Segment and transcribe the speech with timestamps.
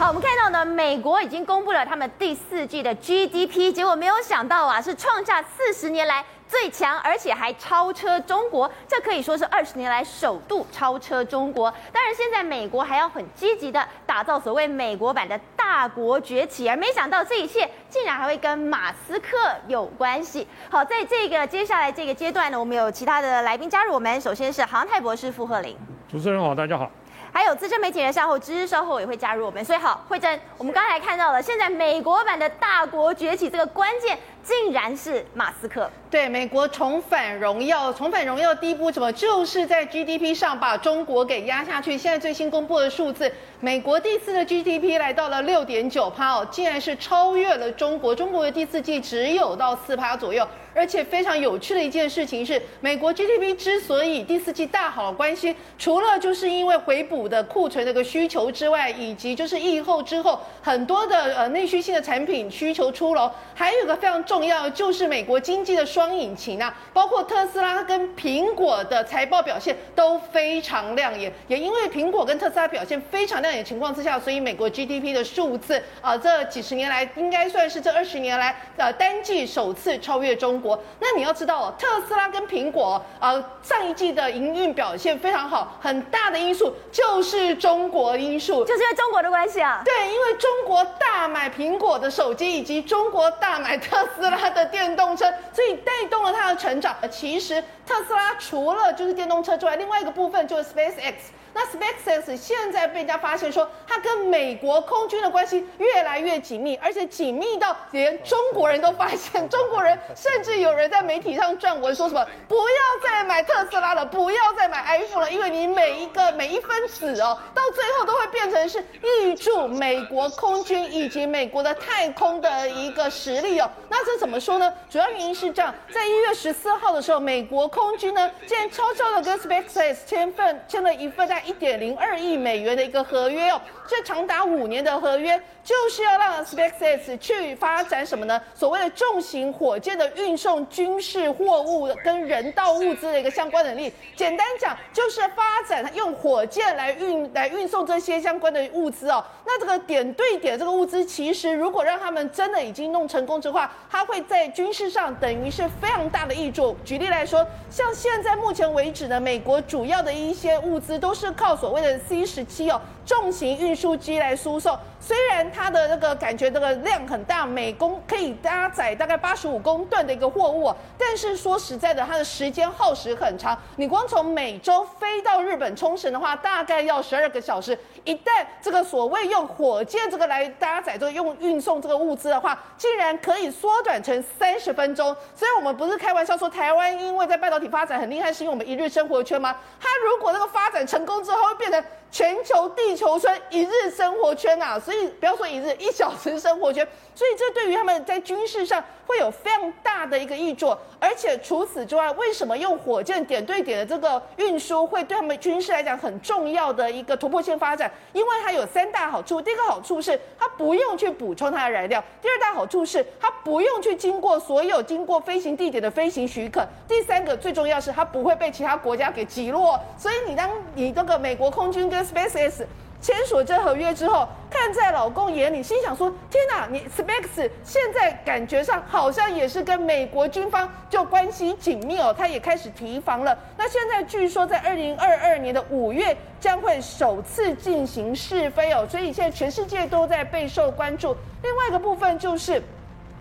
[0.00, 11.70] 好，我们看到呢，美国已经公布了他们第四季的 GDP，结果没有想到啊，是创下四十年来最强，而且还超车中国，这可以说是二十年来首度超车中国。
[11.92, 19.36] 当然，现在美国还要很积极的打造所谓美国版的大国崛起，而没想到这一切竟然还会跟马斯克
[19.68, 20.48] 有关系。
[20.70, 25.76] 好，在这个接下来这个阶段呢，我们有其他的来宾加入我们，首先是航太博士傅鹤林，
[26.10, 26.90] 主持人好，大家好。
[27.32, 29.64] 还有资深媒体人夏厚之，稍后也会加入我们。
[29.64, 35.90] 所以好，慧贞，我们刚才看到了，现在美国版的大国崛起，这个关键竟然是马斯克。
[36.10, 39.12] 对，美国重返荣耀，重返荣耀第一步什么？
[39.12, 41.96] 就是在 GDP 上把中国给压下去。
[41.96, 48.12] 现在最新公布的数字，美国第四的 GDP 来到了六点九趴哦，竟然是超越了中国。
[48.12, 50.44] 中国的第四季只有到四趴左右。
[50.72, 80.60] 而且非常有趣的一件事情是，美国 GDP 之所以第四季大好关系，除了就是因为回补的库存这个需求之外，以及就是疫后之后很多的呃内需性的产品需求出笼，还有个非常重要就是美国经济的双引擎啊，包括特斯拉跟苹果的财报表现都非常亮眼，也因为苹果跟特斯拉表现非常亮眼的情况之下，所以美国 GDP 的数字啊、呃，这几十年来应该算是这二十年来呃单季首次超越中。
[80.60, 89.80] 国，那你要知道哦，特斯拉跟苹果，呃，上一季的营运表现非常好，很大的因素就是中国因素，就是因为中国的关系啊。
[89.82, 96.96] 对，因为中国大买苹果的手机，以及中国大买特斯拉的电动车，所以带动了它的成长。
[97.10, 101.14] 其实特斯拉除了就是电动车之外，另外一个部分就是 SpaceX。
[101.52, 112.64] 那 SpaceX 现在被人家发现说，它跟美国空军的关系越来越紧密，而且紧密到连中国人都发现， 中国人甚至有人在媒体上撰文说什么，不要
[113.02, 123.70] 再买特斯拉了，不要再买 iPhone 了，因为你每一个每一分子哦，到最后都会变成是挹注美国空军以及美国的太空的一个实力哦。
[123.88, 124.72] 那这怎么说呢？
[124.88, 138.40] 主要原因是这样，在一月十四号的时候，美国空军呢竟然悄悄的跟 SpaceX 签份签了一份在一点零二亿美元的一个合约哦，这长达五年的合约，就是要让 SpaceX 去发展什么呢？
[138.54, 143.92] 所谓的重型火箭的运送军事货物跟人道物资的一个相关能力。
[144.14, 149.24] 简单讲，就是发展用火箭来运来运送这些相关的物资哦。
[149.46, 156.76] 那这个点对点这个物资，其实如果让他们真的已经弄成功之话，它会在军事上等于是非常大的益处。
[156.84, 161.29] 举例来说，像现在目前为止呢，美国主要的一些物资都是。
[161.34, 164.78] 靠所谓的 C 十七哦，重型运输机来输送。
[165.00, 173.58] 虽然它的那个感觉这个量很大，每公可以搭载大概八十五公吨的一个货物，但是说实在的，它的时间耗时很长。
[173.74, 177.76] 你光从美洲飞到日本冲绳的话，大概要十二个小时。
[178.04, 185.06] 一旦这个所谓用火箭这个来搭载这个用运送这个物资的话，竟然可以缩短成三十分钟。
[185.34, 189.56] 所以我们不是开玩笑说台湾因为在半导体发展很厉害，是因为我们一日生活圈吗？
[189.80, 194.78] 它如果那个发展成功之后，会变成全球地球村一日生活圈啊！
[194.78, 196.86] 所以不要说一日，一小时生活圈。
[197.14, 200.76] 所以这对于他们在军事上会有非常大的一个益处。
[200.98, 207.90] 而且除此之外，为什么用火箭点对点的这个运输会对他们军事来讲很重要的一个突破性发展？
[208.12, 209.40] 因为它有三大好处。
[209.40, 219.78] 第一个好处是它不用去补充它的燃料；第二大好处是它不用去经过所有经过飞行地点的飞行许可；第三个最重要是它不会被其他国家给击落。
[219.96, 222.64] 所以你当你这个美国空军跟 SpaceX
[223.00, 233.38] 签署这合约之后，看在老公眼里，心想说：天哪，你 SpaceX 现在感觉上好像也是跟美国军方就关系紧密哦，他也开始提防了。
[233.56, 241.16] 那现在据说在二零二二年的五月将会首次进行试飞哦，所以现在全世界都在备受关注。
[241.42, 242.62] 另外一个部分就是。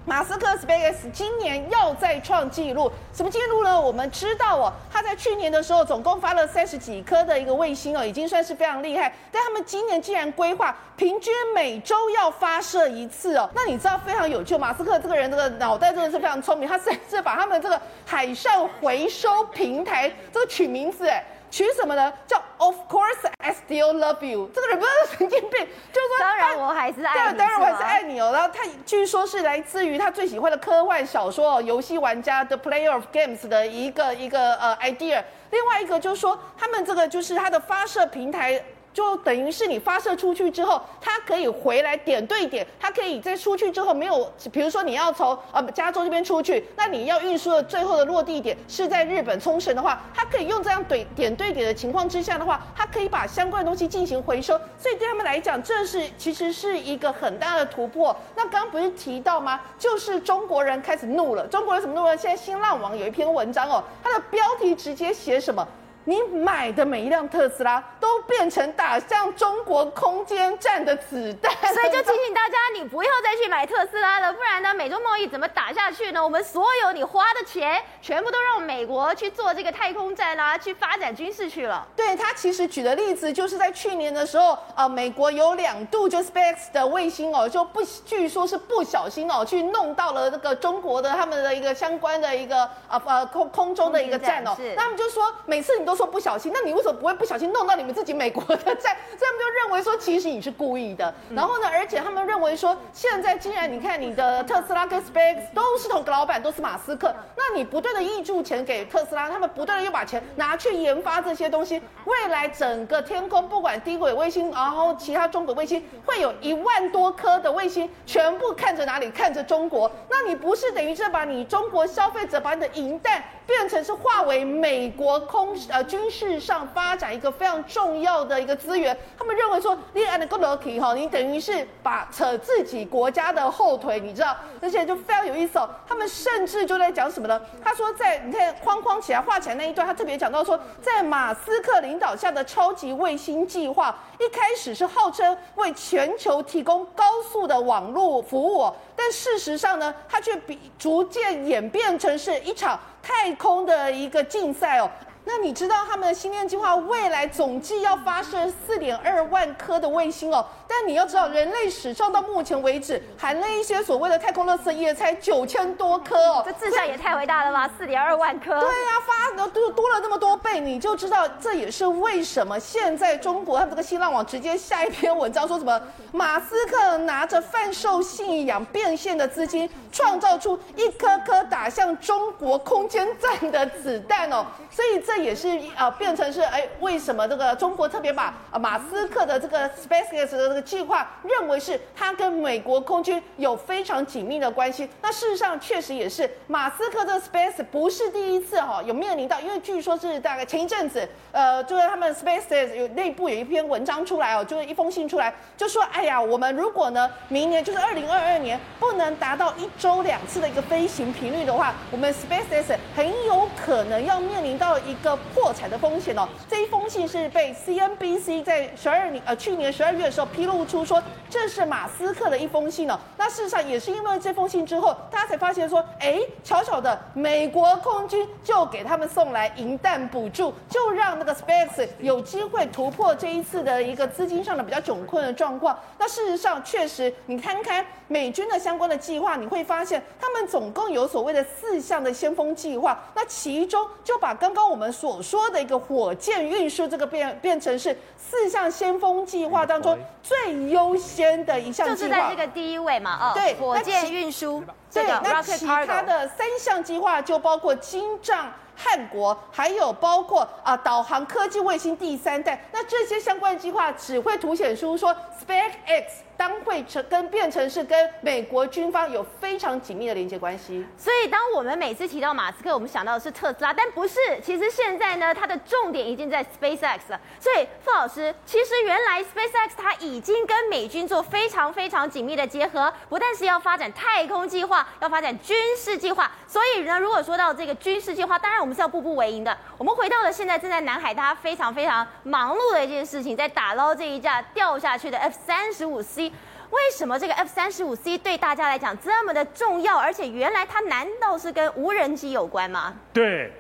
[0.06, 3.80] 马斯克 SpaceX 今年要再创纪录，什么纪录呢？
[3.80, 9.14] 我们知道哦，他在去年的时候总共发了三十几颗的一个卫星哦，已经算是非常厉害。
[9.32, 13.48] 但他们今年竟然规划平均每周要发射一次哦。
[13.54, 21.24] 那你知道非常有趣，马斯克这个人这个脑袋真的是非常聪明，他甚至把他们这个海上回收平台这个取名字哎。
[21.50, 22.14] 取什么呢？
[22.28, 24.50] 叫 Of course I still love you。
[24.54, 27.38] 这个人不是神经病，就是说当然我还是爱你。
[27.38, 28.32] 对，当然我还是爱你哦。
[28.34, 35.24] 然后他据说是来自于他最喜欢的科幻小说《游戏玩家》The Player of Games 的一个一个呃 idea。
[35.52, 38.64] 另外一个就是说，他们这个就是他的发射平台。
[39.00, 58.14] 就等于是你发射出去之后，它可以回来点对点，它可以在出去之后没有，比如说你要从呃加州这边出去，那你要运输的最后的落地点是在日本冲绳的话，它可以用这样对点对点的情况之下的话，它可以把相关的东西进行回收，所以对他们来讲，这是其实是一个很大的突破。
[58.36, 59.62] 那刚刚不是提到吗？
[59.78, 62.18] 就是中国人开始怒了，中国人怎么怒了？
[62.18, 65.66] 现在新浪网有一篇文章哦，它的标题直接写什么？
[66.10, 76.24] 你买的每一辆特斯拉都变成打向中国空间站的子弹，所以就提醒大家，你不要再去买特斯拉了，不然呢，美中贸易怎么打下去呢？
[76.24, 81.86] 我们所有你花的钱，全部都让美国去做这个太空站啦，去发展军事去了。
[81.96, 95.99] 对，他其实举的例子，就是在去年的时候，啊，美国有两度就 SpaceX 的卫星哦，就不据说是不小心哦，去弄到了那个中国的他们的一个相关的一个啊呃空空中的一个站哦，那他们就说每次你都。
[96.00, 98.96] 说不小心，那你为什么不会不小心弄到你们自己美国的债？
[99.18, 101.14] 所以他们就认为说，其实你是故意的。
[101.32, 119.12] 然后呢，而且他们认为说，现在既然你看你的特斯拉跟 SpaceX 都是同个老板，都是马斯克，那你不断的挹注钱给特斯拉，他们不断的又把钱拿去研发这些东西，未来整个天空不管低轨卫星，然后其他中轨卫星，会有一万多颗的卫星，全部看着哪里？
[119.12, 119.92] 看着中国。
[120.10, 125.84] 那你不是等于是把你中国消费者把你的银弹变成是化为美国空呃？
[125.90, 135.68] 军事上发展一个非常重要的一个资源，他们认为说，你 and go o k y 哈，你等于是把扯自己国家的后腿，你知道，而且就非常有意思哦。
[135.88, 137.42] 他们甚至就在讲什么呢？
[137.64, 154.90] 他说，在你看框框起来画起来那一段，他特别讲到说，在马斯克领导下的超级卫星计划，一开始是号称为全球提供高速的网络服务，但事实上呢，它却比逐渐演变成是一场太空的一个竞赛哦。
[155.26, 168.60] 那你知道他们的星链计划未来总计要发射四点二万颗的卫星哦，但你要知道，人类史上到目前为止，含了一些所谓的太空垃圾也才九千多颗哦，这志向也太伟大了吧，四点二万颗。
[168.60, 175.82] 对呀、啊，发的多多了那么多倍，你就知道这也是为什么现在中国他们这个新浪网直接下一篇文章说什么，
[176.12, 185.20] 马斯克拿着贩售信仰变现的资金，创造出一颗颗打向中国空间站的子弹哦，所以这。
[185.20, 194.88] 也是啊，变成是哎，为什么这个中国特别把啊马斯克的这个 SpaceX 的这个计划认为是他跟美国空军有非常紧密的关系？
[195.02, 215.18] 那事实上确实也是，马斯克的 Space 不是第一次哈有面临到，因为据说是大概前一阵子，呃，就是他们 SpaceX 有内部有一篇文章出来哦，就是一封信出来，就说哎呀，我们如果呢明年就是二零二二年不能达到一周两次的一个飞行频率的话，我们 SpaceX 很有可能要面临到一个。
[215.34, 223.00] 破产的风险哦，这一封信是被 CNBC 在十二年呃去年十二月的时候披露出说，这是马斯克的一封信哦。
[223.18, 235.80] 那事实上也是因为这封信之后，大家才发现说，哎，巧巧的，美国空军就给他们送来银弹补助，就让那个 Space 有机会突破这一次的一个资金上的比较窘困的状况。
[235.98, 244.90] 那事实上确实，你看看美军的相关的计划，你会发现他们总共有所谓的四项的先锋计划，那其中就把刚刚我们。
[245.00, 254.64] 所说的一个火箭运输，这个变变成是四项先锋计划当中最优先的一项计划，就是在这个第一位嘛，哦，对，火箭运输，
[254.94, 265.16] 对，那其他的三项计划就包括金帐汉国，还有包括啊导航科技卫星第三代，那这些相关计划只会凸显出说
[265.46, 266.04] SpaceX。
[266.40, 274.18] 当会成跟变成是跟美国军方有非常紧密的连接关系，所以当我们每次提到马斯克，我们想到的是特斯拉，但不是。
[274.42, 277.20] 其实现在呢，它的重点已经在 SpaceX 了。
[277.42, 286.32] 所以傅老师，其实原来 SpaceX 它已经跟美军做非常非常紧密的结合，不但是要发展太空计划，要发展军事计划。
[286.48, 289.58] 所以呢，如果说到这个军事计划，当然我们是要步步为营的。
[289.78, 296.29] 我们回到了现在正在南海，大家非常非常忙碌的一件事情，在打捞这一架掉下去的 F 三十五 C。
[296.72, 299.98] 为什么这个 F 三十五 C 对大家来讲这么的重要？
[299.98, 302.96] 而且原来它难道是跟无人机有关吗？
[303.12, 303.52] 对，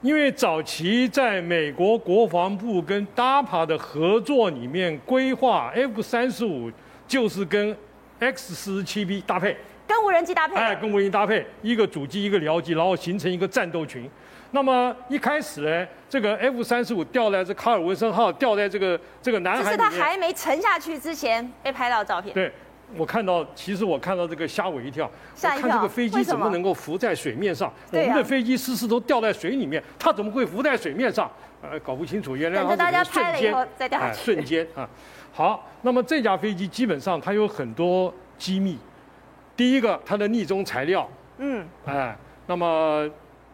[0.00, 6.70] 因为早期在美国国防部跟 DARPA 的合作里面规划 F 三十五
[7.08, 7.76] 就是跟
[8.20, 14.08] X 四十七 B 搭配，跟无人机搭配，哎，跟无人机搭配，一个主机一个僚机，然后形成一个战斗群。
[14.52, 22.32] 那么一开始呢，这个 F 三十五掉在这卡尔文森号掉在这个这个南海是它还没沉下去之前被拍到的照片。
[22.34, 22.52] 对，
[22.96, 25.66] 我看到，其实我看到这个吓我一跳，吓一跳。
[25.66, 27.72] 我看这个飞机怎么能够浮在水面上？
[27.90, 31.30] 我们的飞机时时都掉在水里面，它怎么会浮在水面上？
[31.62, 34.86] 呃搞不清楚，原来大家拍了以后再掉下去，哎，瞬间啊。
[35.32, 38.76] 好，那么这架飞机基本上它有很多机密。
[39.56, 42.16] 第一个，它的逆中材料，嗯，哎，
[42.46, 43.08] 那么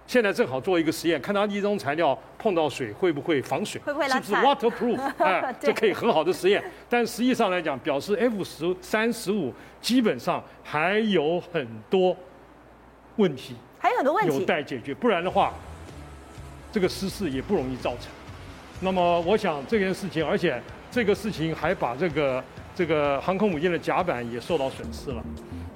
[0.09, 4.99] 现在正好做一个实验，看它一中材料碰到水会不会防水，会不会是不是 waterproof？
[5.23, 6.65] 哎，这可以很好的实验。
[6.89, 12.17] 但实际上来讲，表示 F 十三十五基本上还有很多
[13.17, 15.53] 问题，还有很多问题有待解决，不然的话，
[16.73, 18.11] 这个失事也不容易造成。
[18.81, 20.61] 那么我想这件事情，而且。
[20.91, 22.43] 这个事情还把这个
[22.75, 25.23] 这个航空母舰的甲板也受到损失了，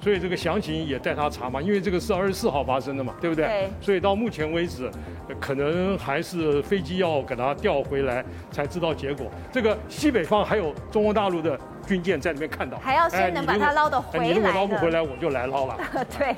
[0.03, 3.45] 所以这个详情也带他查嘛，因为这个是二十四号发生的嘛，对不对？
[3.45, 3.69] 对。
[3.79, 4.91] 所以到目前为止，
[5.39, 9.31] 可能还是飞机要给他调回来才知道结果。
[9.49, 11.57] 这个西北方还有中国大陆的
[11.87, 14.25] 军舰在那边看到，还要先能把它捞得回来。
[14.25, 15.77] 你如果捞不回来，我就来捞了。
[16.19, 16.35] 对。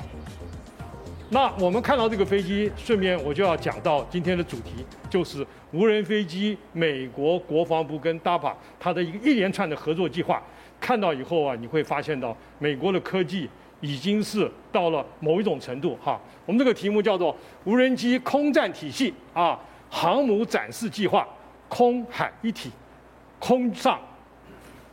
[1.28, 10.40] 那我们看到这个飞机，顺便我就要讲到今天的主题，就是无人飞机，美国国防部跟 DARPA 它的一个一连串的合作计划。
[10.80, 13.48] 看到以后啊，你会发现到美国的科技
[13.80, 16.20] 已经是到了某一种程度哈。
[16.44, 19.58] 我们这个题目叫做无人机空战体系啊，
[19.90, 21.26] 航母展示计划，
[21.68, 22.70] 空海一体，
[23.38, 24.00] 空上、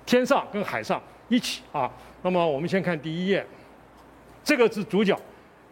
[0.05, 1.91] 天上跟海上一起啊。
[2.21, 3.45] 那么我们先看第一页，
[4.43, 5.19] 这个是主角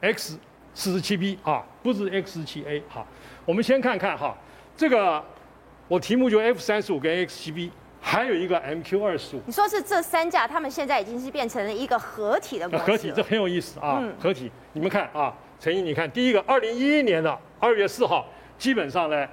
[0.01, 0.39] X。
[0.74, 3.06] 四十七 B 啊，不是 X 十七 A 哈。
[3.44, 4.34] 我们先看看哈，
[4.77, 5.22] 这个
[5.89, 7.70] 我题目就 F 三十五跟 X 七 B，
[8.01, 9.41] 还有一个 MQ 二十五。
[9.46, 12.84] 你说是这三架，他们现在已经是变成了一个合体的模式。
[12.84, 14.51] 合体这很有意思啊，嗯、合体。
[14.74, 18.27] 你们看啊，陈毅，你看第一个，二零一一年的二月四号，
[18.58, 19.27] 基本上呢，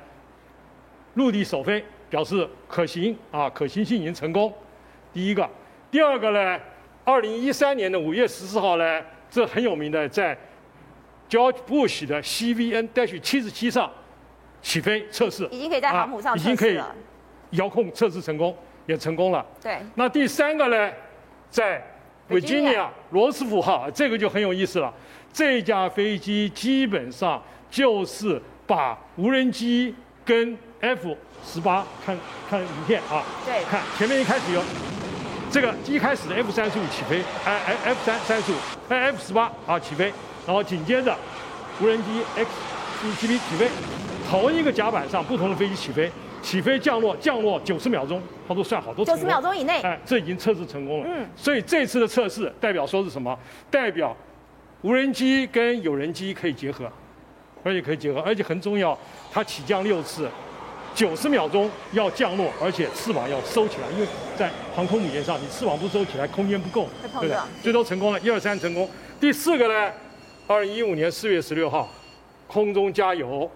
[1.14, 4.52] 陆地首飞表示可行啊，可行性已经成功。
[5.12, 5.48] 第一个，
[5.90, 6.60] 第二个呢，
[7.04, 10.38] 二零一三年的五月十四号呢，这很有名的在。
[11.30, 13.92] George Bush 的 CVN-77 上
[14.62, 16.54] 起飞测试，已经可以在航母上测试了。
[16.54, 16.80] 已经可以
[17.50, 19.44] 遥控测试成功，也成功了。
[19.62, 19.78] 对。
[19.94, 20.90] 那第三个呢，
[21.50, 21.82] 在
[22.28, 24.92] Virginia 罗斯福号，这个就很有意思了。
[25.32, 32.16] 这架飞机基本上就是把无人机跟 F 十八看
[32.48, 33.22] 看影片啊。
[33.44, 33.64] 对。
[33.64, 34.62] 看前面一开始有
[35.50, 38.56] 这个一开始的 F 三十五起飞，哎哎 F 三三十五，
[38.88, 40.12] 哎 F 十八啊起飞。
[40.46, 41.14] 然后紧接着，
[41.78, 42.50] 无人机 X
[43.02, 43.68] 四七 B 起飞，
[44.30, 46.10] 同一个甲板上不同的飞机起飞，
[46.42, 49.04] 起飞降落降落九十秒钟，他都算好都。
[49.04, 49.80] 九十秒钟以内。
[49.82, 51.06] 哎，这已经测试成功了。
[51.08, 51.28] 嗯。
[51.36, 53.38] 所以这次的测试代表说是什么？
[53.70, 54.16] 代表
[54.82, 56.90] 无人机跟有人机可以结合，
[57.64, 58.96] 而且可以结合，而且很重要，
[59.32, 60.28] 它起降六次，
[60.94, 67.36] 九十秒钟要降落，而且翅膀要收起来，因为在航空母舰上，你翅膀不收起来，空间不够，对不对？
[67.62, 68.88] 最多成功了，一二三成功。
[69.20, 69.92] 第四个呢？
[70.46, 71.90] 二零一五年四月十六号，
[72.46, 73.50] 空中加油，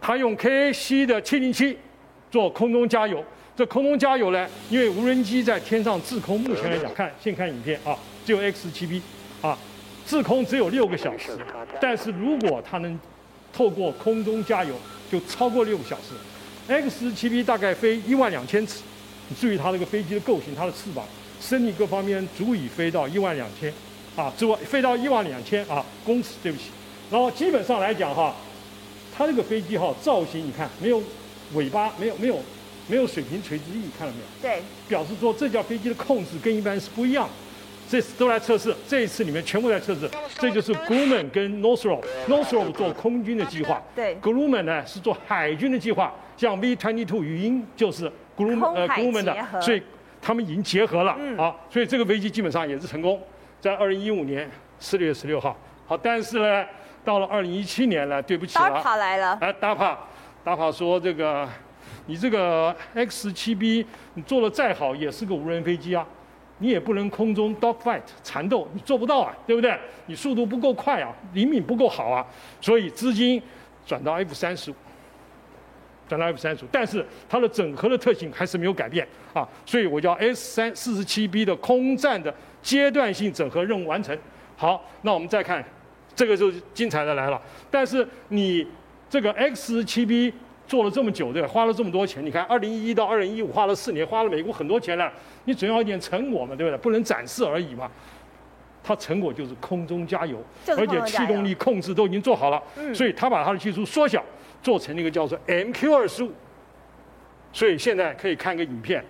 [0.00, 1.76] 他用 KAC 的七零七
[2.36, 3.24] 做空中加油。
[3.56, 9.00] 这空中加油呢，因为无人机在天上滞空，目前来讲，看，先看影片啊，只有 X 七 B
[9.40, 9.56] 啊，
[10.06, 11.30] 滞空只有六个小时。
[11.80, 13.00] 但是如果它能
[13.54, 14.74] 透过空中加油，
[15.10, 16.12] 就超过六个小时。
[16.68, 18.82] X 七 B 大概飞一万两千尺，
[19.30, 21.02] 你注意它这个飞机的构型，它的翅膀、
[21.40, 23.72] 升力各方面足以飞到一万两千。
[24.14, 26.64] 啊，之外飞到一万两千啊公尺，对不起。
[27.10, 28.36] 然后基本上来讲哈，
[29.16, 31.02] 它这个飞机哈造型，你看没有
[31.54, 32.38] 尾巴，没有没有
[32.88, 34.26] 没有水平垂直翼，看到没有？
[34.42, 34.62] 对。
[34.88, 37.28] 表示说这架飞机的控制跟一般是不一样。
[37.88, 40.10] 这次都来测试，这一次里面全部在测试。
[40.40, 44.16] 这就是 Grumman 跟 Northrop，Northrop 做空军的计划，对。
[44.16, 49.80] Grumman 呢是做海军的计划，像 V22 语音就是 Grumman 呃 Grumman 的，所以
[50.20, 51.14] 他们已经结合了。
[51.16, 51.36] 嗯。
[51.36, 53.22] 好，所以这个飞机基本上也是成功。
[53.60, 54.50] 在二零一五年
[54.80, 56.66] 四月十六号，好，但是呢，
[57.04, 59.38] 到了二零一七年呢，对不起了，DARPA 来了。
[59.40, 59.54] 哎
[60.46, 61.48] ，DARPA，DARPA 说这个，
[62.06, 63.84] 你这个 X 七 B
[64.14, 66.06] 你做的再好，也是个无人飞机啊，
[66.58, 69.76] 你也不能空中 dogfight 缠斗，你做不到啊，对不对？
[70.06, 72.24] 你速度不够快啊，灵敏不够好啊，
[72.60, 73.42] 所以资金
[73.84, 74.74] 转到 F 三十五。
[76.08, 84.16] 转到 F 三十五，但是它的整合的特性还是没有改变啊，所以我叫 S 三四十七 B 的空战的阶段性整合任务完成。
[84.56, 85.64] 好，那我们再看，
[86.14, 87.42] 这个就精彩的来了。
[87.72, 88.64] 但是你
[89.08, 90.32] 这个 X 七 B
[90.66, 91.48] 做了这么久，对吧？
[91.48, 95.12] 花了这么多钱，你看二零一一到二零一五花了四年，花了美国很多钱了，
[95.44, 96.78] 你总要一点成果嘛，对不对？
[96.78, 97.90] 不能展示而已嘛。
[98.82, 102.62] 它成果就是空中加油，而且气动力控制都已经做好了，
[102.94, 104.24] 所以它把它的技术缩小。
[104.62, 106.32] 做成那个叫做 MQ 二十五，
[107.52, 109.04] 所以现在可以看个影片，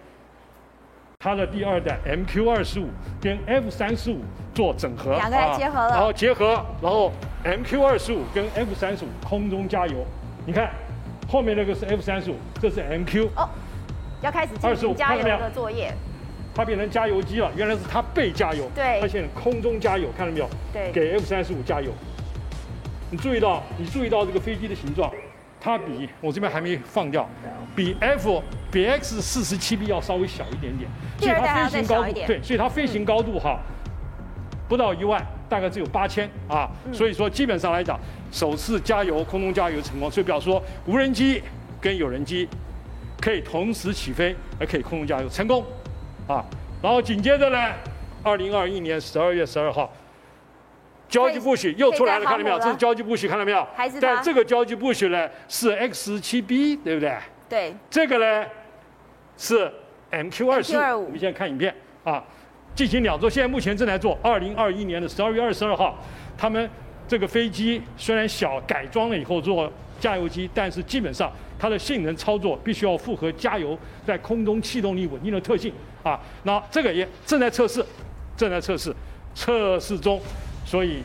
[1.18, 2.88] 它的第二代 MQ 二十五
[3.20, 4.20] 跟 F 三十五
[4.54, 7.12] 做整合，两个结合了，然后结合，然后
[7.44, 10.04] MQ 二十五跟 F 三十五空中加油，
[10.44, 10.70] 你看
[11.26, 13.28] 后面那个是 F 三十五，这是 MQ。
[13.34, 13.48] 哦，
[14.22, 15.92] 要开始进行加油的作业。
[16.54, 18.70] 它变成加油机了，原来是它被加油。
[18.74, 18.98] 对。
[19.00, 20.48] 它现在空中加油，看到没有？
[20.72, 20.90] 对。
[20.92, 21.90] 给 F 三十五加油。
[23.10, 25.10] 你注意到，你注意到这个飞机的形状，
[25.60, 27.28] 它比我这边还没放掉，
[27.74, 30.90] 比 F 比 X 四十七 B 要稍微小一点点。
[31.18, 33.58] 所以它飞行高度对，所以它飞行高度哈，
[34.68, 36.70] 不到一万，大概只有八千啊。
[36.92, 37.98] 所以说基本上来讲，
[38.30, 41.42] 首次加油空中加油成功，所以表示说无人机
[41.80, 42.48] 跟有人机
[43.20, 45.64] 可以同时起飞，还可以空中加油成功。
[46.28, 46.44] 啊，
[46.82, 47.72] 然后紧接着呢，
[48.22, 49.92] 二零二一年十二月十二号
[51.10, 52.58] ，George Bush 又出来了，看到没有？
[52.58, 53.66] 这是 George Bush，看到没有？
[53.74, 57.16] 还是但这个 George Bush 呢是 X 十七 B，对不对？
[57.48, 57.74] 对。
[57.90, 58.46] 这个呢
[59.36, 59.72] 是
[60.10, 61.04] MQ 二十五。
[61.04, 62.22] 我们现在看影片啊，
[62.74, 64.18] 进行两座，现在目前正在做。
[64.22, 65.98] 二零二一年的十二月二十二号，
[66.36, 66.68] 他们
[67.08, 75.72] 这个飞机虽然小，改装了以后做加油机，但是基本上它的性能操作必须要符合加油在空中气动力稳定的特性。
[76.02, 77.84] 啊，那这个也正在测试，
[78.36, 78.94] 正在测试，
[79.34, 80.20] 测试中，
[80.66, 81.02] 所以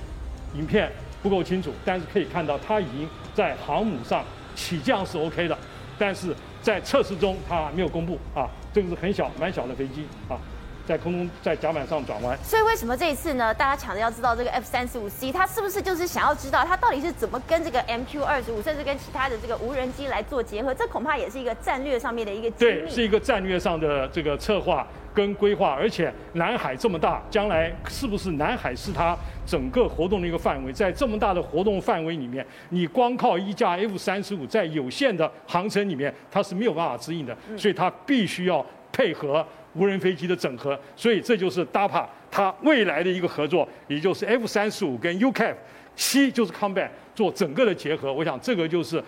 [0.56, 0.92] 影片
[1.24, 4.26] 不够清楚，但是可以看到它已经在航母上
[4.56, 5.58] 起降是 OK 的，
[5.98, 10.36] 但是在测试中它没有公布啊，这个是很小蛮小的飞机啊。
[10.84, 13.54] 在空中在甲板上转弯，所以为什么这一次呢？
[13.54, 20.74] 大家抢着要知道这个 F 三十五 C，它是不是就是想要知道它到底是怎么跟这个 MQ 二十五，甚至跟其他的这个无人机来做结合？
[20.74, 25.74] 这恐怕也是一个战略上面的一个对，是一个战略上的这个策划跟规划。
[25.74, 30.72] 而且南海这么大，将来是不是南海是它整个活动的一个范围？
[30.72, 39.46] 在这么大的活动范围里面，你光靠一架 F 三十五在有限的航程里面，它是没有办法指引的，所以它必须要配合。
[39.74, 48.12] 无人飞机的整合，所以这就是 DARPA 它未来的一个合作，也就是 F 三十五跟 UCAV，C 就是 Combat 做整个的结合。
[48.12, 49.02] 我想这个就是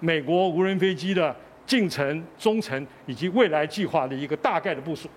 [0.00, 1.34] 美国无人飞机的
[1.64, 5.08] 进程、中程以及未来计划的一个大概的部署。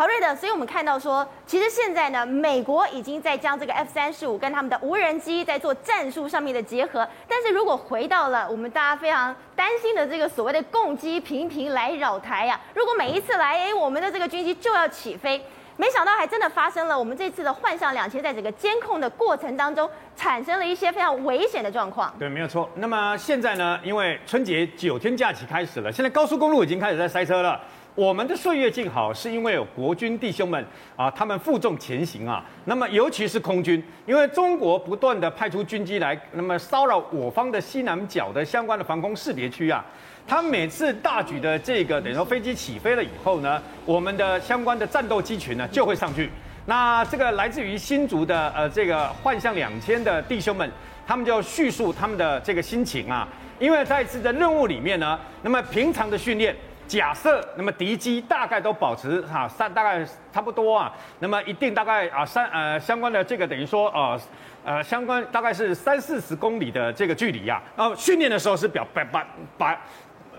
[0.00, 7.06] 好，瑞德，所以我们看到说，其实现在呢，美国已经在将这个 F 三十五跟他们的无人机在做战术上面的结合。
[7.28, 15.44] 但是如果回到了我们大家非常担心的这个所谓的共机频频来扰台呀、如果每一次来，哎，我们的这个军机就要起飞，
[15.76, 16.98] 没想到还真的发生了。
[16.98, 22.10] 我们这次的幻象两千在整个监控的过程当中，产生了一些非常危险的状况。
[22.18, 22.66] 对，没有错。
[22.76, 27.60] 那么现在呢，因为春节九天假期开始了，现在高速公路已经开始在塞车了。
[27.96, 30.64] 我们的岁月静好，是因为有国军弟兄们
[30.96, 32.42] 啊，他们负重前行啊。
[32.64, 39.84] 那么尤其是空军，因为中国不断的派出军机来，那么骚扰我方的西南角的相关的防空识别区啊。
[40.26, 46.30] 他每次大举的这个等于说飞机起飞了以后呢，我们的相关的战斗机群呢就会上去。
[46.66, 50.70] 那这个来自于新竹的呃这个幻象两千的弟兄们，
[51.04, 53.26] 他们就叙述他们的这个心情啊。
[53.58, 56.54] 因为在这次的任务里面呢，那么平常的训练。
[56.90, 64.20] 假设那么敌机大概都保持哈三大概差不多啊，那么一定大概啊三呃相关的这个等于说呃
[64.64, 69.24] 呃相关大概是三四十公里的这个距离啊，然后训练的时候是表把把
[69.56, 69.80] 把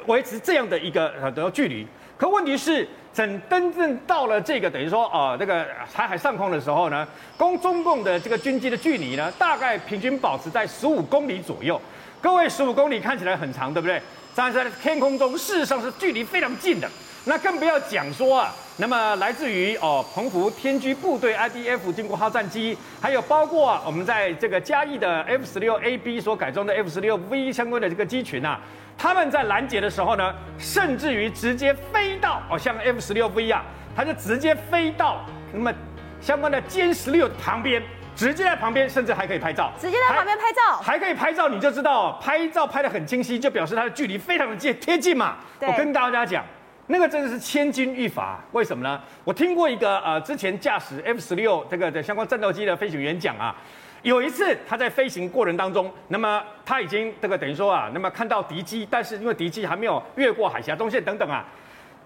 [0.08, 1.88] 维持这样的一个呃的距离，
[2.18, 11.80] 可问题是等真正到了这个等于说啊那个台海上空的时候呢，攻中共的这个军机的距离呢，大概平均保持在十五公里左右。
[12.21, 14.02] 各位十五公里看起来很长，对不对？
[14.34, 16.89] 站在天空中，事实上是距离非常近的。
[17.26, 28.60] 那更不要讲说啊，那么来自于哦澎湖天居部队 IDF 经国号战机，还有包括我们在这个嘉义的 F 十六 AB 所改装的 F 十六 V 相关的这个机群啊，
[29.02, 35.74] 他们在拦截的时候呢，甚至于直接飞到哦像 F 十六 V 啊，它就直接飞到那么
[36.22, 37.82] 相关的歼十六旁边。
[38.14, 39.72] 直接在旁边，甚至还可以拍照。
[39.80, 45.38] 直接在旁边拍照还，还可以拍照，你就知道拍照拍得很清晰，就表示它的距离非常的近贴近嘛。
[45.62, 46.46] 我跟大家讲，
[46.88, 48.38] 那个真的是千钧一发。
[48.52, 49.02] 为什么呢？
[49.24, 53.56] 我听过一个呃，之前驾驶 F 十六这个的相关战斗机的飞行员讲啊，
[54.02, 61.46] 有一次他在飞行过程当中，那么他已经这个等于说啊，那么看到敌机，但是因为敌机还没有越过海峡中线等等啊，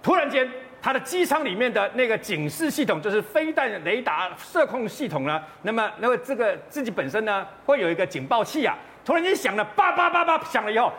[0.01, 0.49] 突然间。
[0.81, 10.93] 他的机舱里面的那个警示系统，就是飞弹雷达射控系统呢，那么那么这个自己本身呢，会有一个警报器啊，突然间响了，叭叭叭叭响了以后。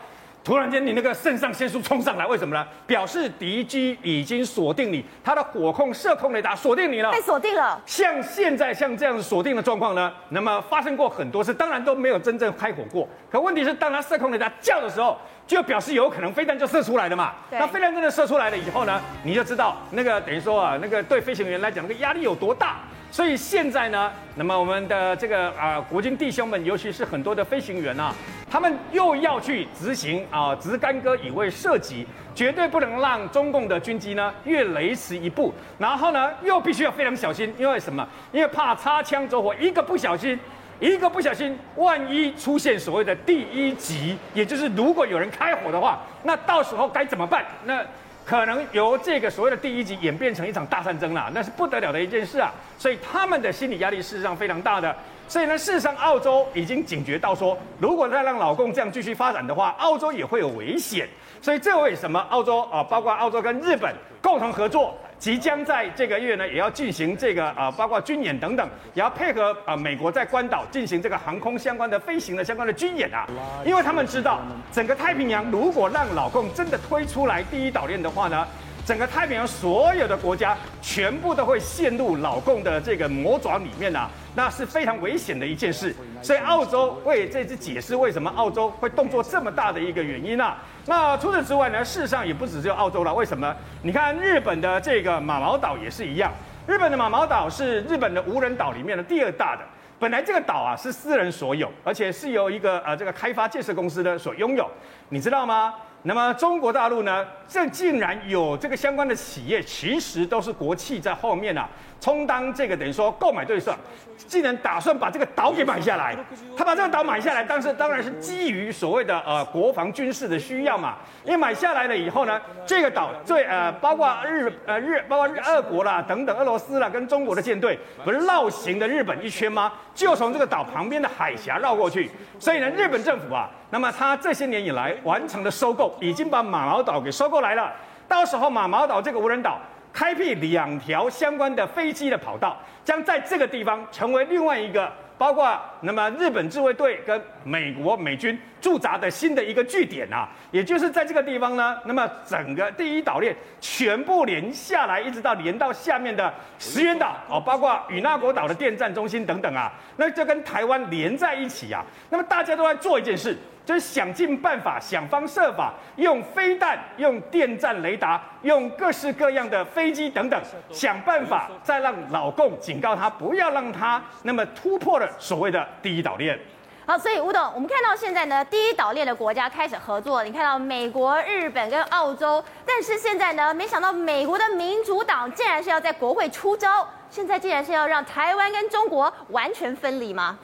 [0.47, 2.65] 突然间，你那个肾上腺素冲上来，为什么呢？
[2.87, 7.83] 表示敌机已经锁定你，它的火控、射控雷达锁定你了，被锁定了。
[7.85, 13.09] 像现在像这样锁定的状况呢，那么发生过很多次，当然都没有真正开火过。
[13.29, 17.33] 可问题是，当它射控雷达叫的时候，就表示有可能飞弹就射出来了嘛。
[17.51, 22.77] 对那飞弹真的射出来了以后呢，你就知道那个等于说啊，那个对飞行员来讲，那个压力有多大。
[23.17, 28.15] 所以现在呢，那么我们的这个啊、国军弟兄们，尤其是很多的飞行员啊，
[28.51, 38.07] 他们又要去执行啊直干戈以卫射击，绝对不能让中共的军机呢越雷池一步，然后呢又必须要非常小心，因为什么？
[38.33, 40.39] 因为怕擦枪走火，一个不小心，
[40.79, 47.47] 一个不小心，万一出现所谓的第一击，也就是如果有人开火的话，那到时候该怎么办？
[47.65, 47.83] 那
[48.27, 52.53] 可能由这个所谓的第一集演变成一场大战争了，那是不得了的一件事啊！
[52.77, 54.95] 所以他们的心理压力事实上非常大的。
[55.29, 61.09] 所以呢，事实上澳洲已经警觉到说，如果再让老共这样继续发展的话，澳洲也会有危险。
[61.41, 64.93] 所以这为什么澳洲啊，包括澳洲跟日本共同合作？
[65.19, 73.27] 即将在这个月呢，也要进行这个啊，包括军演等等，也要配合啊美国在关岛进行这个航空相关的飞行的相关的军演啊，
[73.65, 78.47] 因为他们知道整个太平洋如果让老共真的推出来第一岛链的话呢，
[78.85, 85.97] 整个太平洋所有的国家全部都会陷入老共的这个魔爪里面啊，那是非常危险的一件事。
[86.23, 90.59] 所以澳洲为这次解释为什么澳洲会动作这么大的一个原因啊。
[90.89, 93.13] 那除此之外呢，事实上也不只只有澳洲了。
[93.13, 93.55] 为什么？
[93.83, 96.33] 你看日本的这个马毛岛也是一样。
[96.67, 99.63] 日本的马毛岛是日本的无人岛里面的第二大的。
[99.99, 104.71] 本来这个岛啊是私人所有，而且是由一个呃这个开发建设公司的所拥有。
[105.09, 105.75] 你知道吗？
[106.03, 111.69] 那么中国大陆呢，这竟然有这个相关的企业，其实都是国企在后面啊，
[112.01, 113.77] 充当这个等于说购买对象，
[114.17, 116.17] 竟然打算把这个岛给买下来。
[116.57, 120.97] 他把这个岛买下来，但是当然是基于所谓的呃国防军事的需要嘛。
[121.25, 129.73] 因为买下来了以后呢，这个岛最呃包括日呃日包括日俄国啦等等，俄罗斯啦跟中国的舰队不是绕行的日本一圈吗？
[129.95, 132.11] 就从这个岛旁边的海峡绕过去。
[132.39, 133.51] 所以呢，日本政府啊。
[133.69, 137.73] 那么，他这些年以来完成的收购，已经把马毛岛给收购来了。
[138.07, 139.59] 到时候，马毛岛这个无人岛
[139.97, 144.93] 开辟两条相关的飞机的跑道，将在这个地方成为另外一个。
[145.19, 161.83] 包括那么日本自卫队跟美国美军驻扎的新的一个据点啊，也就是在这个地方呢，那么整个第一岛链全部连下来，一直到连到下面的石垣岛哦，包括与那国岛的电站中心等等啊，那就跟台湾连在一起啊。
[162.11, 163.35] 那么大家都在做一件事。
[163.67, 176.39] 就是想尽办法、想方设法，用飞弹、用电战雷达、用各式各样的飞机等等，想办法再让老共警告他，不要让他那么突破了所谓的第一岛链。
[176.87, 190.39] 好，所以吴董，我们看到现在呢，第一岛链的国家开始合作，你看到美国、日本跟澳洲，但是现在呢，没想到美国的民主党竟然是要在国会出招，现在竟然是要让台湾跟中国完全分离吗？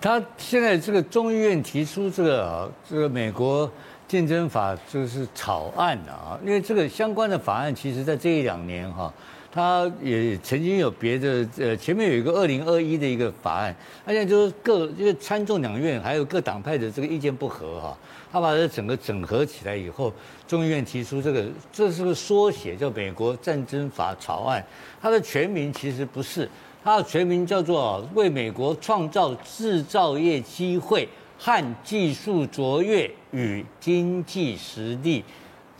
[0.00, 3.70] 他现在这个众议院提出这个啊，这个美国
[4.08, 9.12] 竞争法就是草案啊，因为这个相关的法案，其实在这一两年哈，
[9.52, 13.72] 他也曾经有别的呃，前面有一个二零二一的一个法案，
[14.04, 17.96] 而且就是各因为参众两院还有各党派的这个意见不合哈，
[18.32, 20.12] 他把这整个整合起来以后，
[20.48, 24.64] 众议院提出这个，这是个缩写，叫美国战争法草案，
[25.00, 26.50] 它的全名其实不是。
[26.84, 35.24] 它的全名叫做《为美国创造制造业机会和技术卓越与经济实力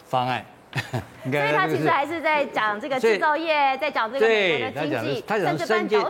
[0.07, 0.41] 方案》。
[1.25, 6.01] 所以他其实还是在讲这个制造业， 在讲这个美国的经济，他讲的三件，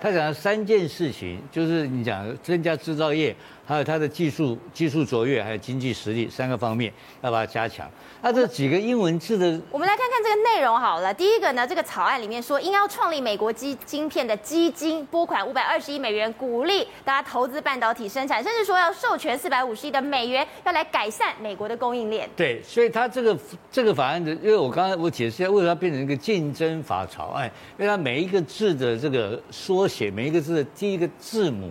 [0.00, 3.34] 他讲了三件事情，就是你讲增加制造业，
[3.68, 7.86] 还有它的技术技术卓越，还有经济实力三个方面，要把它加强。
[8.22, 11.12] 那这几个英文字的，我们来看看这个内容好了。
[11.12, 22.26] 第一个呢，这个草案里面说，应要创立美国基晶片的基金，拨款五百二十亿美元，鼓励大家投资半导体生产，甚至说要授权四百五十亿的美元，要来改善美国的供应链。
[22.34, 23.38] 对，所以它这个
[23.70, 27.44] 这个法案的，因为我刚才我解释一下，为什么它变成一个竞争法草案？
[27.78, 31.70] 因为它每一个字的这个缩写，每一个字的第一个字母，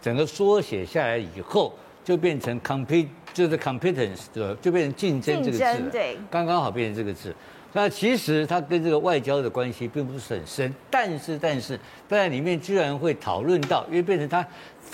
[0.00, 3.08] 整个缩写下来以后，就变成 compete。
[3.32, 4.56] 就是 competence 对吧？
[4.60, 7.32] 就变成竞争这个字，对，刚刚好变成这个字。
[7.72, 14.44] 那其实它跟这个外交的关系并不是很深，但是但是在里面居然会讨论到，因为变成它，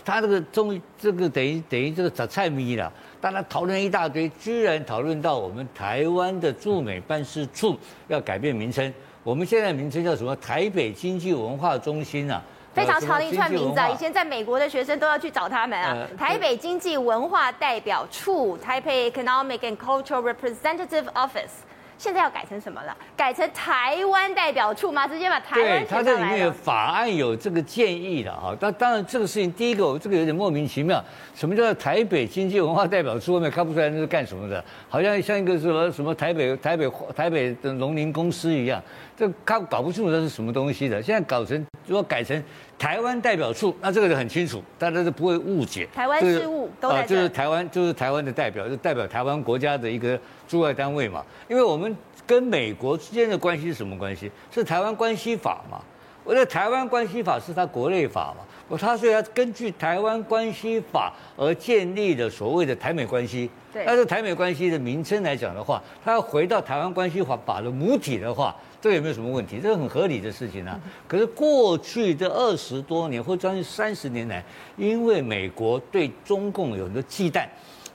[0.05, 2.93] 它这个中这个等于等于这个杂菜咪了，
[3.23, 7.75] 大家讨论一大堆，居然讨论到我们台湾的驻美办事处
[8.07, 8.93] 要改变名称，
[9.25, 10.37] 我们现在名称叫什么？
[10.37, 12.45] 台北经济文化中心啊。
[12.77, 13.89] 非常长的一串名字啊！
[13.89, 16.07] 以前在美国的学生都要去找他们啊。
[16.19, 21.65] 台北经济文化代表处，台北 Economic and Cultural Representative Office，
[21.97, 22.95] 现在要改成什么了？
[23.17, 25.09] 改成台湾代表处吗？
[25.09, 26.53] 直接把台湾对，他这里面。
[26.53, 28.55] 法案有这个建议的哈。
[28.61, 31.03] 当当然这个事情，第一个这个有点莫名其妙，
[31.35, 33.35] 什么叫台北经济文化代表处？
[33.37, 34.63] 外面看不出来那是干什么的？
[34.91, 38.83] 好像像一个什么什么台北台北台北的农林公司一样，
[39.17, 41.03] 这他搞不清楚这是什么东西的。
[41.03, 42.41] 现在搞成如果改成
[42.79, 45.89] 台湾代表处，那这个就很清楚，大家都不会误解。
[45.95, 46.91] 台湾事务都。
[47.05, 51.25] 就是台湾，就是台湾的代表，就代表台湾国家的一个驻外单位嘛。
[51.49, 54.31] 因为我们跟美国之间的关系是什么关系？
[54.53, 55.81] 是台湾关系法嘛。
[56.23, 58.45] 我的台湾关系法是他国内法嘛。
[58.69, 63.49] 我他所以要根据台湾关系法而建立的所谓的台美关系。
[63.73, 63.85] 对。
[63.87, 68.55] 但是台美关系的名称来讲的话，他要回到台湾关系法法的母体的话，
[68.87, 69.59] 这个有没有什么问题？
[69.61, 70.81] 这是很合理的事情啊。
[71.09, 74.45] 可是过去这二十多年或将近三十年来，
[74.77, 77.49] 因为美国对中共有很多忌惮。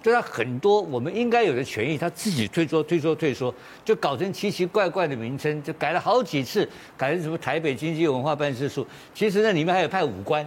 [0.04, 8.86] 对他很多我们应该有的权益，他自己退缩、退缩、退缩，就搞成奇奇怪怪的名称，就改了好几次，改成什么台北经济文化办事处。
[9.14, 10.46] 其实那里面还有派武官，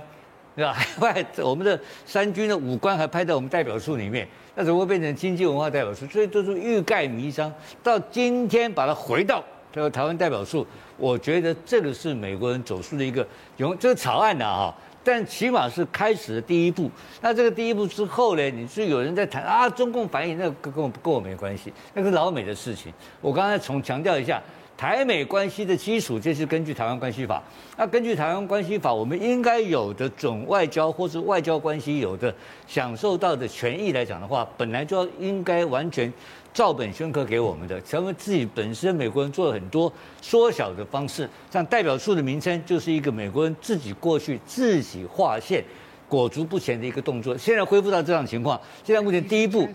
[0.55, 0.75] 对吧？
[1.01, 6.05] 还派我们的三军的武官还派在我们代表处里面，那怎么会变成经济文化代表处？
[6.09, 7.51] 所以都是欲盖弥彰。
[7.83, 9.43] 到今天把它回到
[9.75, 10.65] 这个台湾代表处，
[10.97, 14.73] 我觉得这个是美国人走出的一个用这个草案的啊。
[15.07, 16.89] 但起码是开始的第一步。
[17.21, 18.51] 那这个第一步之后呢？
[18.51, 22.91] 你是有人在谈啊，中共反应，那个跟我跟我没关系，那个是老美的事情。
[23.21, 24.41] 我刚才重强调一下，
[24.79, 27.43] 台美关系的基础就是根据台湾关系法。
[27.77, 32.35] 那根据台湾关系法，我们应该有的准外交或是外交关系有的
[32.67, 36.11] 享受到的权益来讲的话，本来就要应该完全。
[36.55, 45.65] 照本宣科给我们的，咱们自己本身美国人做了很多缩小的方式，像代表处的名称就是一个美国人自己过去自己划线、
[46.09, 47.37] 裹足不前的一个动作。
[47.37, 49.69] 现在恢复到这样的情况，现在目前第一步，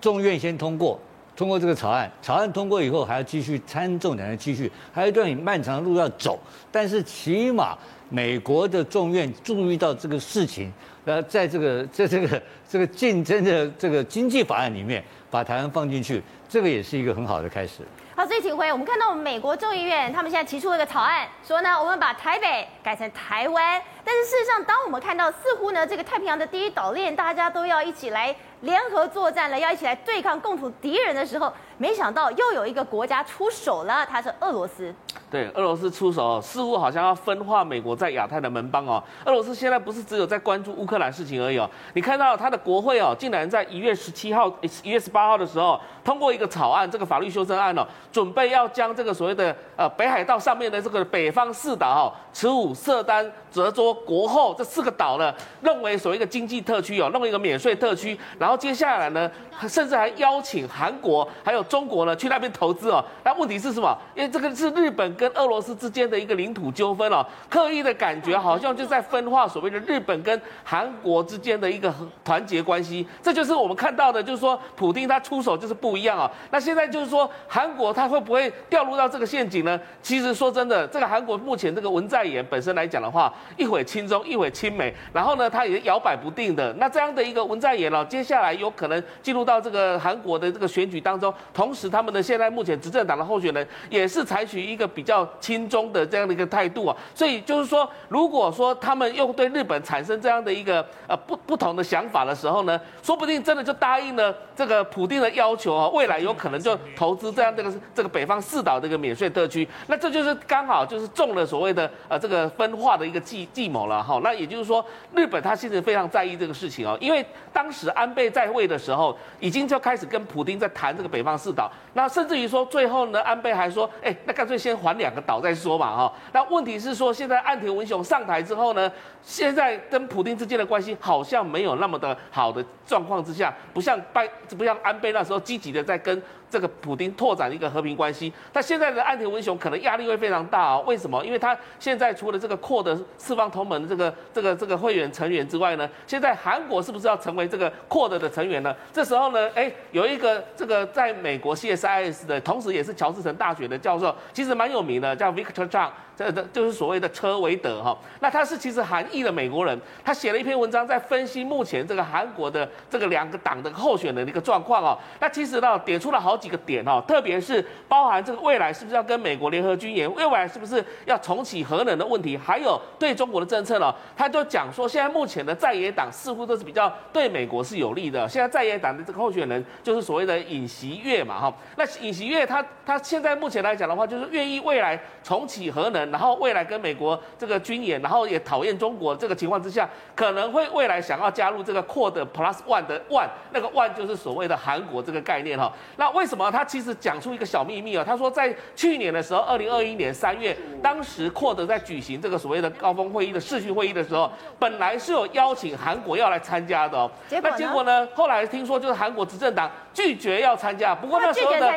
[0.00, 1.00] 众院先通过，
[1.36, 6.36] 通过这个草案，草案通过以后还要继续参众两院继续，还有一段很漫长的路要走。
[6.72, 10.72] 但是起码美国的众院注意到这个事情，
[11.04, 15.00] 呃，在这个在这个这个竞争的这个经济法案里面。
[15.34, 17.82] 把台湾放进去，这个也是一个很好的开始。
[18.14, 23.82] 好，所以请回，我们看到我们美国众议院，他们现在提出了一个草案，说呢，我们把台北改成台湾。
[24.04, 34.94] 但是事实上，当我们看到似乎呢，这个太平洋的第一岛链，大家都要一起来联合作战了，要一起来对抗共同敌人的时候，没想到又有一个国家出手了，它是俄罗斯。
[35.30, 39.02] 对，俄罗斯出手，似乎好像要分化美国在亚太的门邦哦。
[39.24, 41.68] 俄罗斯现在不是只有在关注乌克兰事情而已哦。
[41.94, 44.48] 你看到他的国会哦，竟然在一月十七号、
[44.82, 59.30] 一月十八号的时候通过一个草案，这个法律修正案哦，准备要将这个所谓的呃北海道上面的这个北方四岛哦，慈午、色丹、泽州、国后这四个岛呢，认为所谓的经济特区哦，弄一个免税特区，然后接下来呢，
[59.68, 63.02] 甚至还邀请韩国还有中国呢去那边投资哦。
[63.22, 63.96] 那问题是什么？
[64.16, 76.28] 因为这个是日本跟俄罗斯之间的一个领土纠纷哦，刻意的感觉好像就在分化所谓的日本跟韩国之间的一个团结关系，这就是我们看到的，就是说普丁他出手就是不一样啊。
[76.50, 79.80] 那现在就是说韩国他会不会掉入到这个陷阱呢？
[80.02, 86.72] 其实说真的，这个韩国目前这个文在寅本身来讲的话，一会亲中一会亲美，然后呢他也摇摆不定的。
[86.74, 95.28] 那这样的一个文在寅哦，接下来有可能进入到这个韩国的这个选举当中，同时他们的现在目前执政党的候选人也是采取一个比较。
[95.40, 114.20] 亲中的这样的一个态度啊，所以就是说，如果说他们又对日本产生这样的一个呃不不同的想法的时候呢，说不定真的就答应了这个普定的要求啊，未来有可能就投资这样这个这个北方四岛这个免税特区，那这就是刚好就是中了所谓的呃这个分化的一个计计谋了哈。
[114.22, 126.12] 那也就是说，日本他其实非常在意这个事情哦，因为当时安倍在位的时候，已经就开始跟普丁在谈这个北方四岛，那甚至于说最后呢，安倍还说，哎，那干脆先还两个岛再说嘛，哈。
[126.32, 128.90] 那问题是说，现在岸田文雄上台之后呢，
[129.22, 136.22] 现在跟普丁之间的关系好像没有那么的好的状况之下，不像拜，不像安倍那时候积极的在跟。
[136.54, 140.84] 这个普丁拓展一个和平关系，但现在的岸田文雄可能压力会非常大、哦？
[140.86, 141.20] 为什么？
[141.26, 148.72] 因为他现在除了这个扩的四方同盟的这个这个这个会员成员之外呢，现在韩国是不是要成为这个扩的的成员呢？
[148.92, 155.90] 这时候呢，哎，有一个这个在美国 CSIS 的，同时也是乔治城大学的教授，其实蛮有名的，叫 Victor Chang。
[156.16, 164.96] 这这就是所谓的车维德哈，那他是其实韩裔的美国人，他写了一篇文章在分析目前这个韩国的这个两个党的候选人的一个状况哦。
[165.18, 173.94] 那其实呢，点出了好几几个点哦，特别是包含这个未来是不是要跟美国联合军演，未来是不是要重启核能的问题，还有对中国的政策呢？
[174.14, 178.28] 他就讲说，现在目前的在野党似乎都是比较对美国是有利的。
[178.28, 195.72] 现在在野党的这个候选人就是所谓的尹锡悦嘛，哈，那尹锡悦他他现在目前来讲的话，就是愿意未来重启核能，然后未来跟美国这个军演，然后也讨厌中国这个情况之下，可能会未来想要加入这个 Quad Plus One 的 One，那个 One 就是所谓的韩国这个概念哈。
[195.96, 198.04] 那为什他其实讲出一个小秘密啊？
[198.06, 207.10] 他说在去年的时候，二零二一年三月，当时 Quad 在举行这个所谓的高峰会议的视讯会议的时候，本来是有邀请韩国要来参加的哦。
[207.30, 208.08] 那结果呢？
[208.14, 210.94] 后来听说就是韩国执政党拒绝要参加。
[210.94, 211.72] 不过那时候的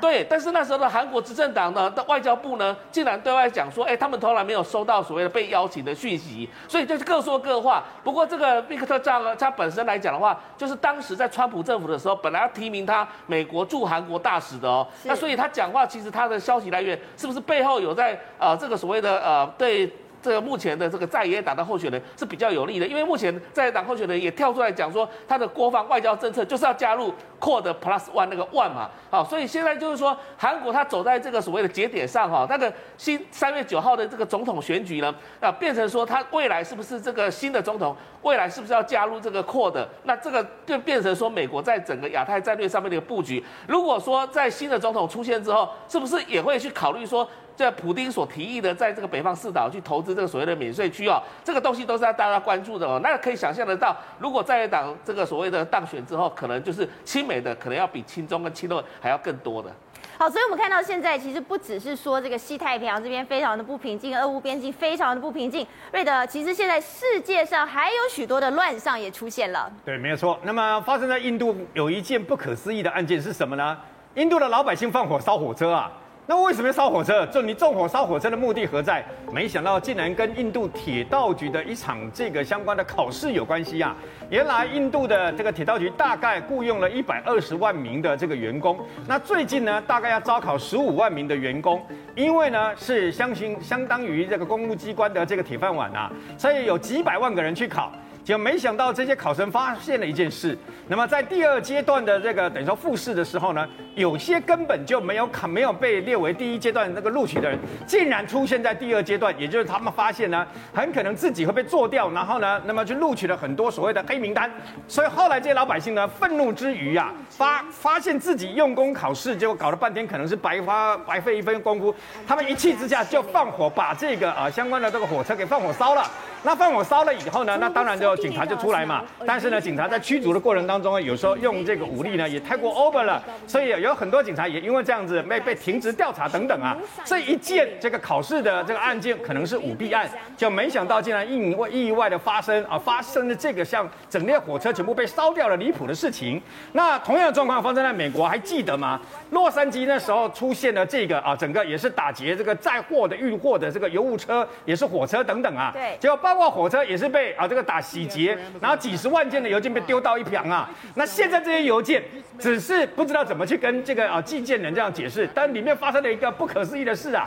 [0.00, 7.82] 对，但是那时候的韩国执政党呢的外交部呢，竟然对外讲说，哎，他们从来没有收到所谓的被邀请的讯息，所以就是各说各话。
[8.02, 14.86] 不过这个毕克特这样他本身来讲的话，就是当时在川普政府的时候，本来要提名他美国驻韩国大使的哦。
[15.02, 19.92] 那所以他讲话其实他的消息来源是不是背后有在呃这个所谓的呃对？
[20.26, 39.86] 这个目前的这个在野党的候选人是比较有利的，因为目前在野党候选人也跳出来讲说，他的国防外交政策就是要加入 Quad Plus One 那个 One 嘛，好，所以现在就是说，韩国他走在这个所谓的节点上哈，那个新三月九号的这个总统选举呢，啊，变成说他未来是不是这个新的总统，未来是不是要加入这个 Quad？
[40.02, 47.28] 那这个就变成说，美国在整个亚太战略上面的一个布局，如果说在新的总统出现之后，是不是也会去考虑说？
[47.56, 53.00] 这普丁所提议的，在这个北方四岛去投资这个所谓的免税区哦，这个东西都是要大家关注的哦。
[53.02, 59.70] 那可以想象得到，如果在野党这个所谓的当选之后，可能就是亲美的，可能要比亲中跟亲俄还要更多的。
[60.18, 65.66] 好，所以我们看到现在其实不只是说这个西太平洋这边非常的不平静，俄乌边境非常的不平静。
[65.92, 69.70] 瑞德，其实现在世界上还有许多的乱象也出现了。
[69.84, 70.38] 对，没有错。
[70.42, 73.76] 那么发生在印度有一件不可思议的案件是什么呢？
[74.14, 75.90] 印度的老百姓放火烧火车啊。
[76.28, 77.24] 那为什么要烧火车？
[77.26, 79.04] 就你纵火烧火车的目的何在？
[79.32, 83.94] 没想到竟然跟印度铁道局的一场这个相关的考试有关系啊！
[84.28, 91.80] 原来印度的这个铁道局大概雇佣了一百二十万名的这个员工，那最近呢，大概要招考十五万名的员工，
[92.16, 97.92] 因为呢是相信相当于这个公务机关的这个铁饭碗啊，所以有几百万个人去考。
[98.26, 100.58] 就没想到这些考生发现了一件事，
[100.88, 114.50] 那么在第二阶段的这个等于说复试的时候呢，有些根本就没有考，没有被列为第一阶段那个录取的人，竟然出现在第二阶段，也就是他们发现呢，很可能自己会被做掉，然后呢，那么就录取了很多所谓的黑名单，
[114.88, 121.94] 所以后来这些老百姓呢，愤怒之余啊，发发现自己用功考试，结果搞了半天可能是白花白费一分功夫，
[122.26, 126.10] 他们一气之下就放火把这个啊相关的这个火车给放火烧了。
[126.46, 129.02] 那放火烧了以后呢，那当然就警察就出来嘛。
[129.26, 136.76] 但是呢，警察在驱逐的过程当中呢，有时候用这个武力呢也太过 over 了，所以有很多警察也因为这样子被被停职调查等等啊。
[137.04, 146.40] 这一件这个考试的这个案件可能是舞弊案，就没想到竟然意外意外的发生啊，发生了这个像整列火车全部被烧掉了离谱的事情。
[146.74, 149.00] 那同样的状况发生在美国，还记得吗？
[149.30, 155.72] 洛杉矶那时候出现了这个啊，整个也是打劫这个载货的运货的这个油物车，也是火车等等啊。
[155.74, 156.35] 对，结果包。
[156.36, 160.68] 包括火车也是被啊这个打洗劫，然后几十万件的邮件被丢到一旁啊。
[160.94, 162.04] 那现在这些邮件
[162.38, 167.26] 只是不知道怎么去跟这个啊寄件人这样解释，但里面发生了一个不可思议的事啊，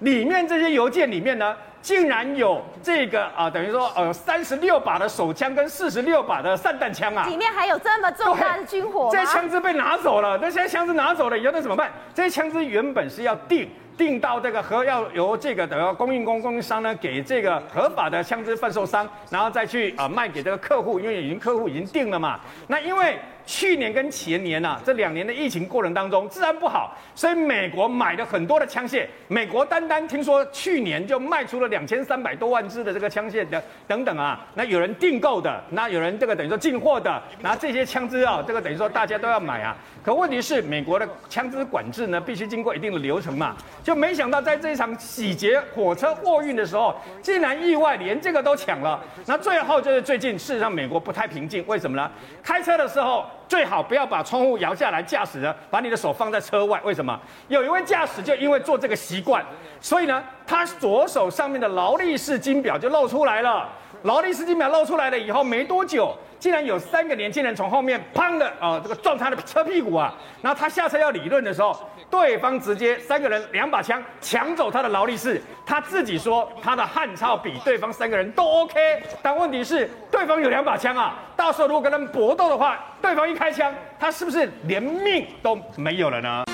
[0.00, 11.88] 里面这些邮件里面呢，竟然有这个啊等于说呃三十六把的手枪跟四十六把的散弹枪啊，里面还有这么重大的军火，这些枪支被拿走了，那现在枪支拿走了以后那怎么办？
[12.12, 13.70] 这些枪支原本是要定。
[14.00, 22.40] 定到这个和要由这个的供应供供应商呢，给这个合法的枪支贩售商，然后再去啊卖给这个客户，因为已经客户已经定了嘛。
[22.66, 23.18] 那因为。
[23.50, 29.04] 去年跟前年呐、啊，这两年的疫情过程当中，治安不好，所以美国买了很多的枪械。
[29.26, 34.46] 美国单单听说去年就卖出了两千三百多万支的这个枪械的等等啊。
[34.54, 39.76] 那有人订购的，那有人这个等于说进货的，那这些枪支啊，这个等于说大家都要买啊。
[40.04, 43.56] 可问题是，美国的枪支管制呢，必须经过一定的流程嘛。
[43.82, 49.02] 就没想到在这一场洗劫火车货运的时候，竟然意外连这个都抢了。
[49.26, 52.08] 那最后就是最近，事实上美国不太平静，为什么呢？
[52.44, 53.26] 开车的时候。
[53.50, 56.80] 最好不要把窗户摇下来驾驶呢，把你的手放在车外。
[56.84, 57.20] 为什么？
[57.48, 59.44] 有一位驾驶就因为做这个习惯，
[59.80, 63.68] 所以呢，他左手上面的劳力士金表就露出来了。
[64.04, 70.14] 劳力士金表露出来了以后，没多久，竟然有三个年轻人从后面砰的啊，这个撞他的车屁股啊。
[70.40, 71.76] 然后他下车要理论的时候，
[72.10, 75.40] 对方直接三个人两把枪抢走他的劳力士。
[75.64, 81.14] 他自己说他的汉超比对方三个人都 OK，但问题是对方有两把枪啊。
[81.36, 86.44] 到时候如果跟他们搏斗的话，对方一开枪，他是不是连命都没有了呢？